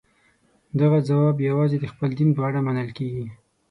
[0.79, 3.25] دغه ځواب یوازې د خپل دین په اړه منل کېږي.